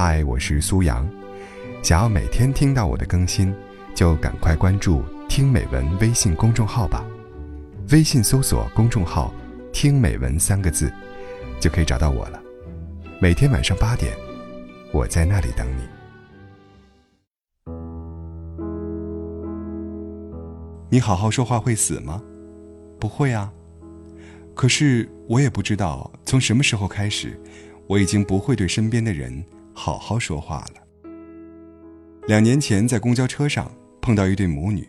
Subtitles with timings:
[0.00, 1.04] 嗨，我是苏阳。
[1.82, 3.52] 想要每天听到我的更新，
[3.96, 7.04] 就赶快关注“听美文”微信公众号吧。
[7.90, 9.34] 微信搜索公众号
[9.74, 10.88] “听美文”三个字，
[11.58, 12.40] 就可以找到我了。
[13.20, 14.16] 每天晚上八点，
[14.92, 15.82] 我在那里等你。
[20.88, 22.22] 你好好说话会死吗？
[23.00, 23.52] 不会啊。
[24.54, 27.36] 可是我也不知道从什么时候开始。
[27.88, 29.42] 我已经不会对身边的人
[29.78, 31.10] 好好说话了。
[32.26, 34.86] 两年前在公交车上碰到一对母女，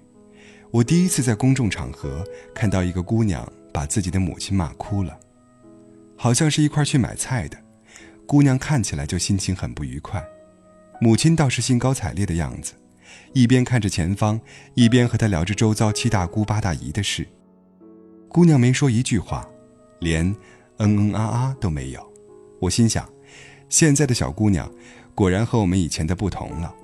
[0.72, 2.24] 我第一次在公众场合
[2.56, 5.18] 看到一个姑娘把自己的母亲骂哭了，
[6.18, 7.58] 好像是一块去买菜的，
[8.26, 10.26] 姑娘看起来就心情很不愉快，
[11.00, 12.74] 母亲倒是兴高采烈的样子，
[13.34, 14.42] 一边看着前方，
[14.74, 17.28] 一边和她聊着周遭七大姑八大姨的事。
[18.28, 19.48] 姑娘没说一句话，
[20.00, 20.26] 连
[20.78, 22.12] 嗯嗯啊啊都没有。
[22.60, 23.08] 我心想，
[23.70, 24.70] 现在的小姑娘，
[25.16, 26.76] 果然和我们以前的不同了。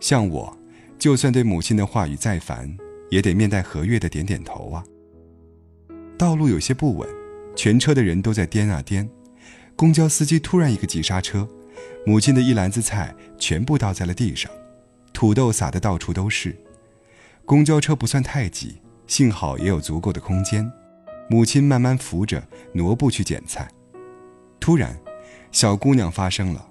[0.00, 0.56] 像我，
[0.98, 2.74] 就算对母亲的话语再烦，
[3.10, 4.84] 也得面带和悦的点点头啊。
[6.16, 7.08] 道路有些不稳，
[7.56, 9.08] 全车的人都在颠啊颠。
[9.74, 11.48] 公交司机突然一个急刹车，
[12.06, 14.50] 母亲的一篮子菜全部倒在了地上，
[15.12, 16.56] 土豆撒得到处都是。
[17.44, 18.76] 公交车不算太挤，
[19.08, 20.70] 幸好也有足够的空间。
[21.28, 23.68] 母亲慢慢扶着挪步去捡菜。
[24.60, 24.96] 突然，
[25.52, 26.66] 小姑娘发声了：“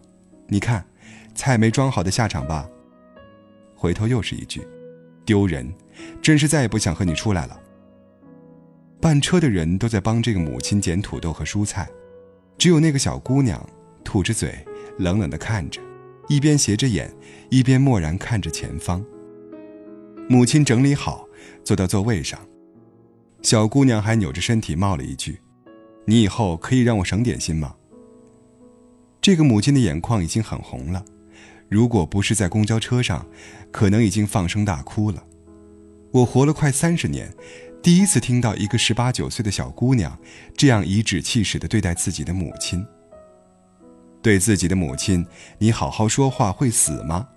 [0.50, 0.84] 你看，
[1.36, 2.68] 菜没装好的下场吧。”
[3.78, 4.68] 回头又是一句
[5.24, 5.72] ：“丢人，
[6.22, 7.60] 真是再也不想和你出来了。”
[9.00, 11.88] 半车的人都在帮这个母亲捡土豆和蔬菜，
[12.58, 13.64] 只有那个小姑娘
[14.04, 14.54] 吐着嘴，
[14.98, 15.80] 冷冷地看着，
[16.28, 17.12] 一边斜着眼，
[17.50, 19.04] 一边默然看着前方。
[20.28, 21.28] 母亲整理好，
[21.64, 22.40] 坐到座位上，
[23.42, 25.40] 小姑娘还扭着身体冒了一句
[26.06, 27.76] ：“你以后可以让我省点心吗？”
[29.22, 31.06] 这个母亲的眼眶已经很红了，
[31.70, 33.24] 如果不是在公交车上，
[33.72, 35.24] 可能已经放声大哭了。
[36.12, 37.32] 我活了快三十年，
[37.84, 40.18] 第一次听到一个十八九岁的小姑娘
[40.58, 42.84] 这样颐指气使地对待自己的母亲。
[44.24, 45.24] 对自己的母亲，
[45.60, 47.28] 你好好说话会死吗？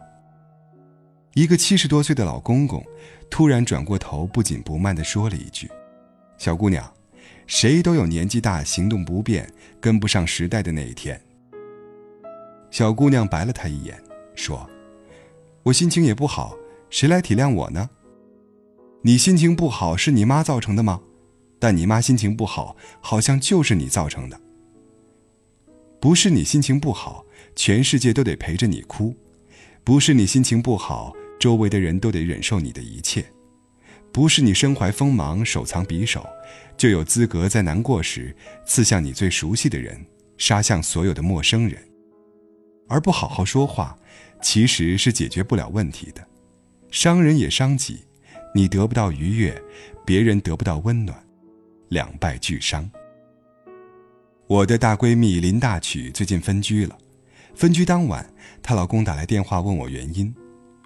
[1.34, 2.82] 一个七十多岁的老公公
[3.30, 5.70] 突然转过头，不紧不慢地说了一句
[6.38, 6.90] ：“小姑娘，
[7.46, 9.46] 谁都有年纪大、行动不便、
[9.80, 11.20] 跟不上时代的那一天。”
[12.74, 13.96] 小姑娘白了他一眼，
[14.34, 14.68] 说
[15.62, 16.56] ：“我心情也不好，
[16.90, 17.88] 谁来体谅我呢？
[19.02, 21.00] 你心情不好是你妈造成的吗？
[21.60, 24.40] 但你妈心情不好，好像就是你造成的。
[26.00, 27.24] 不是你心情不好，
[27.54, 29.14] 全世界都得陪着你哭；
[29.84, 33.22] 不是你心情不好，周围的人都得忍受你的一切；
[34.10, 36.26] 不是你身怀锋芒，手藏匕首，
[36.76, 38.34] 就有资格在难过时
[38.66, 40.04] 刺向你最熟悉的人，
[40.38, 41.80] 杀向所有的陌生人。”
[42.88, 43.96] 而不好好说话，
[44.42, 46.26] 其实是解决不了问题的，
[46.90, 48.04] 伤人也伤己，
[48.54, 49.62] 你得不到愉悦，
[50.04, 51.18] 别人得不到温暖，
[51.88, 52.90] 两败俱伤。
[54.46, 56.96] 我的大闺蜜林大曲最近分居了，
[57.54, 58.30] 分居当晚，
[58.62, 60.32] 她老公打来电话问我原因，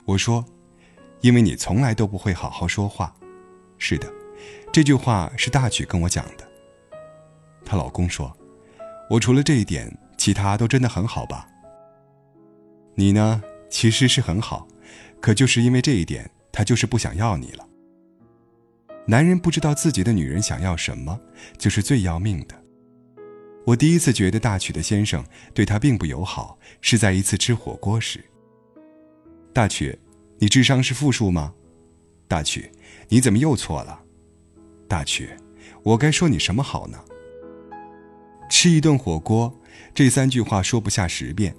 [0.05, 0.45] 我说
[1.21, 3.13] ：“因为你从来都不会好好说话。”
[3.77, 4.09] 是的，
[4.73, 6.49] 这句话是大曲跟我讲的。
[7.65, 8.35] 她老公说
[9.11, 11.49] ：“我除了这一点，其他都真的很好吧？”
[12.99, 14.67] 你呢，其实是很好，
[15.21, 17.65] 可就是因为这一点，他就是不想要你了。
[19.07, 21.21] 男人不知道自己的女人想要什么，
[21.57, 22.61] 就是最要命的。
[23.65, 28.19] 我第一次觉得大曲的先生对他并不友好，是在一次吃火锅时。
[29.53, 29.97] 大曲，
[30.41, 31.55] 你智商是负数吗？
[32.27, 32.69] 大曲，
[33.09, 34.03] 你怎么又错了？
[34.89, 35.31] 大曲，
[35.85, 36.99] 我该说你什么好呢？
[38.51, 39.57] 吃一顿火锅，
[39.95, 41.55] 这三句话说不下十遍。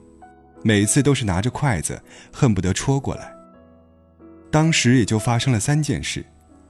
[0.63, 3.33] 每次都是拿着筷子，恨不得戳过来。
[4.51, 6.25] 当时也就发生了三件事：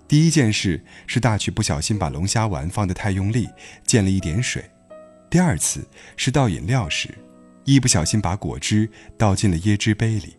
[0.07, 3.47] 第一件事是大曲不小心把龙虾丸放得太用力，
[3.85, 4.61] 溅了一点水；
[5.29, 7.09] 第二次是倒饮料时，
[7.63, 10.35] 一不小心把果汁倒进了椰汁杯里；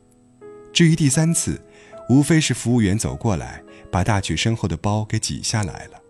[0.72, 1.60] 至于第三次，
[2.08, 6.00] 无非是服务员走过来，把大曲身后的包给挤下来了。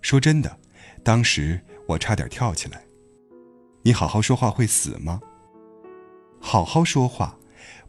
[0.00, 0.58] 说真的，
[1.02, 2.82] 当时我差点跳起来。
[3.82, 5.20] 你好好说话会死吗？
[6.48, 7.36] 好好说话，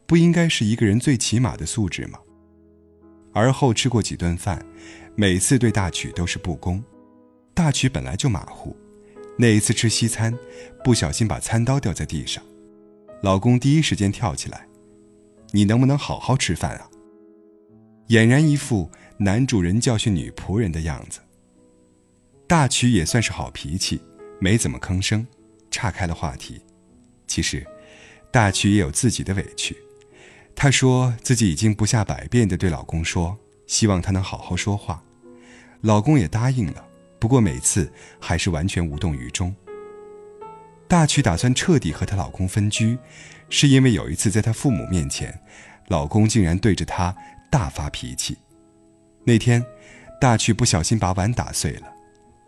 [0.07, 2.17] 不应该是一个人最起码的素质吗？
[3.31, 4.65] 而后吃过几顿饭，
[5.15, 6.83] 每次对大曲都是不公。
[7.53, 8.75] 大曲本来就马虎，
[9.37, 10.35] 那一次吃西餐，
[10.83, 12.43] 不小心把餐刀掉在地上，
[13.21, 14.67] 老公第一时间跳起来
[15.53, 16.89] ：“你能不能好好吃饭啊？”
[18.09, 21.19] 俨然一副男主人教训女仆人的样子。
[22.47, 24.01] 大曲也算是好脾气，
[24.39, 25.27] 没怎么吭声，
[25.69, 26.59] 岔开了话题。
[27.27, 27.63] 其实。
[28.31, 29.75] 大曲也有自己的委屈。
[30.55, 33.37] 她说自己已经不下百遍地对老公说，
[33.67, 35.03] 希望他能好好说话。
[35.81, 36.83] 老公也答应了，
[37.19, 39.55] 不过每次还是完全无动于衷。
[40.87, 42.97] 大曲打算彻底和她老公分居，
[43.49, 45.39] 是因为有一次在她父母面前，
[45.89, 47.15] 老公竟然对着她
[47.51, 48.37] 大发脾气。
[49.23, 49.63] 那天，
[50.19, 51.93] 大曲不小心把碗打碎了，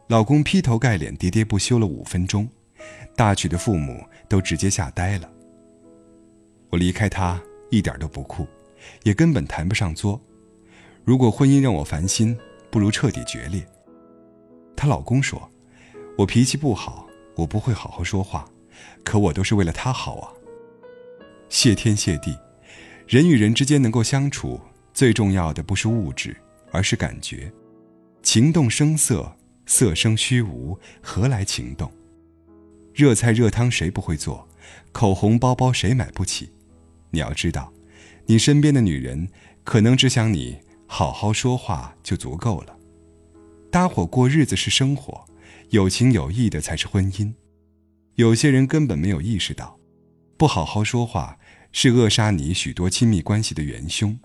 [0.08, 2.50] 老公劈头盖脸喋喋不休了五分钟，
[3.16, 5.30] 大曲的父母都直接吓呆了。
[6.70, 8.48] 我离开他一点都不酷，
[9.04, 10.20] 也根本谈不上作。
[11.04, 12.38] 如果婚姻让我烦心，
[12.70, 13.66] 不如彻底决裂。
[14.76, 15.50] 她老公说
[16.18, 17.06] ：“我脾气不好。”
[17.36, 18.46] 我不会好好说话，
[19.02, 20.28] 可我都是为了他好啊。
[21.48, 22.38] 谢天谢地，
[23.08, 24.60] 人与人之间能够相处，
[24.94, 26.36] 最重要的不是物质，
[26.72, 27.50] 而是感觉。
[28.22, 31.90] 情动声色，色生虚无，何来情动？
[32.94, 34.46] 热菜热汤谁不会做？
[34.92, 36.52] 口红包包谁买不起？
[37.12, 37.72] 你要知道，
[38.26, 39.30] 你身边的女人
[39.64, 42.76] 可能只想你好好说话就足够了。
[43.72, 45.26] 搭伙过日子是生活。
[45.70, 47.32] 有情有义的才是婚姻，
[48.16, 49.78] 有些人根本没有意识到，
[50.36, 51.38] 不好好说话
[51.72, 54.20] 是扼杀你许多亲密关系的元凶。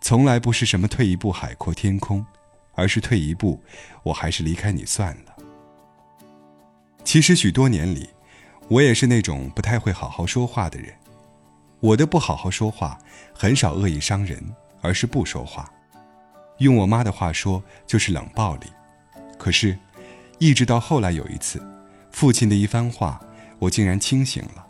[0.00, 2.26] 从来不是什么退一步海阔天空，
[2.72, 3.62] 而是退一步，
[4.02, 5.36] 我还是离开你算了。
[7.04, 8.10] 其实许多年里，
[8.66, 10.92] 我也是那种不太会好好说话的人。
[11.84, 12.98] 我的不好好说话，
[13.34, 14.42] 很少恶意伤人，
[14.80, 15.70] 而是不说话。
[16.56, 18.66] 用我妈的话说，就是冷暴力。
[19.38, 19.78] 可是。
[20.40, 21.62] 一直到后来有一次，
[22.10, 23.20] 父亲的一番话，
[23.60, 24.66] 我竟然清醒了。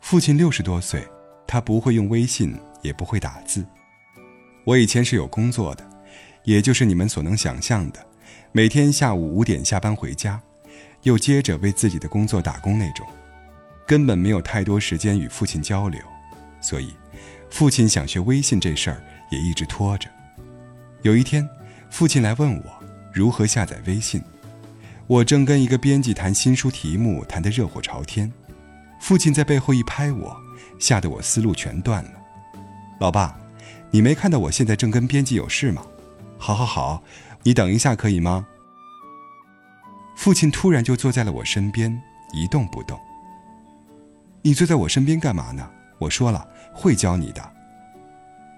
[0.00, 1.06] 父亲六十多岁，
[1.46, 3.64] 他不会用微信，也不会打字。
[4.64, 5.86] 我以前是有工作的，
[6.44, 8.04] 也就是你们所能想象的，
[8.52, 10.40] 每天下午五点下班回家，
[11.02, 13.06] 又接着为自己的工作打工那种，
[13.86, 16.00] 根本没有太多时间与父亲交流。
[16.60, 16.94] 所以，
[17.50, 20.08] 父亲想学微信这事儿也一直拖着。
[21.02, 21.48] 有一天，
[21.90, 22.64] 父亲来问我
[23.12, 24.22] 如何下载微信。
[25.06, 28.32] 我正跟一个编辑谈新书题目，谈得热火朝天，
[29.00, 30.36] 父亲在背后一拍我，
[30.78, 32.10] 吓得我思路全断了。
[33.00, 33.36] 老爸，
[33.90, 35.82] 你没看到我现在正跟编辑有事吗？
[36.38, 37.02] 好好好，
[37.42, 38.46] 你等一下可以吗？
[40.14, 42.00] 父亲突然就坐在了我身边，
[42.32, 43.00] 一动不动。
[44.42, 45.68] 你坐在我身边干嘛呢？
[46.00, 47.52] 我说了会教你的。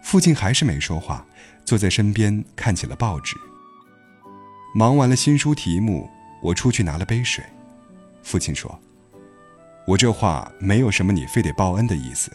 [0.03, 1.27] 父亲还是没说话，
[1.65, 3.37] 坐在身边看起了报纸。
[4.75, 6.09] 忙完了新书题目。
[6.43, 7.45] 我出去拿了杯水，
[8.25, 8.77] 父亲说
[9.87, 12.33] ：“我这话没有什么你非得报恩的意思，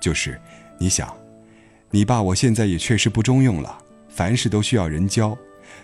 [0.00, 0.40] 就是
[0.78, 1.14] 你想，
[1.90, 3.76] 你爸我现在也确实不中用了，
[4.08, 5.36] 凡事都需要人教。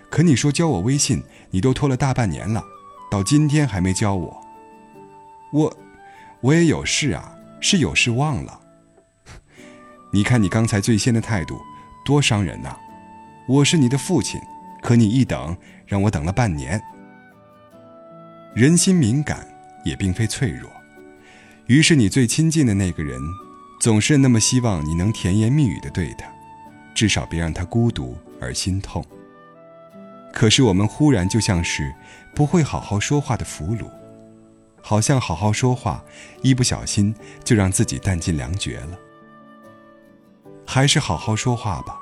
[0.09, 2.65] 可你说教我微信，你都拖了大半年了，
[3.11, 4.43] 到今天还没教我。
[5.53, 5.77] 我，
[6.41, 8.61] 我也有事啊，是有事忘了。
[10.13, 11.61] 你看你刚才最先的态度，
[12.05, 12.77] 多伤人呐！
[13.47, 14.41] 我是你的父亲，
[14.83, 15.57] 可你一等
[15.87, 16.81] 让我等了半年。”
[18.55, 19.47] 人心敏感，
[19.85, 20.71] 也并非脆弱。
[21.67, 23.21] 于是，你最亲近的那个人，
[23.81, 26.27] 总是那么希望你能甜言蜜语的对他，
[26.95, 29.05] 至少别让他孤独而心痛。
[30.33, 31.95] 可是，我们忽然就像是
[32.35, 33.87] 不会好好说话的俘虏，
[34.89, 36.03] 好像好好说话，
[36.41, 37.15] 一不小心
[37.45, 38.99] 就让自己弹尽粮绝了。
[40.67, 42.01] 还是好好说话吧，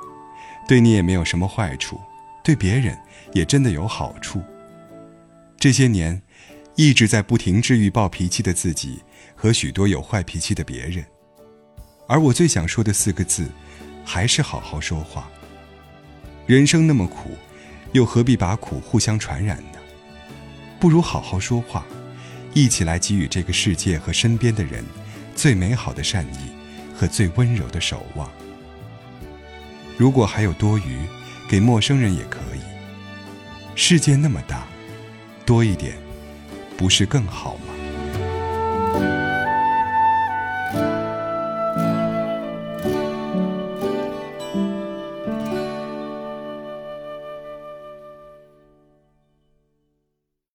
[0.68, 2.00] 对你也没有什么坏处，
[2.44, 2.96] 对别人
[3.32, 4.40] 也真的有好处。
[5.58, 6.22] 这些年。
[6.76, 9.02] 一直在不停治愈暴脾气的自己
[9.34, 11.02] 和许多有坏脾气的别人，
[12.06, 13.48] 而我最想说的四个字，
[14.04, 15.26] 还是好好说话。
[16.46, 17.30] 人生那么苦，
[17.92, 19.78] 又何必把苦互相传染呢？
[20.78, 21.86] 不如好好说话，
[22.56, 24.82] 一起来给予这个世界和身边的人
[25.34, 26.48] 最美好的善意
[26.96, 28.32] 和最温柔的守望。
[29.98, 31.00] 如果还有多余，
[31.50, 32.60] 给陌生人也可以。
[33.74, 34.66] 世界那么大，
[35.44, 35.98] 多一点。
[36.78, 37.65] 不是更好吗？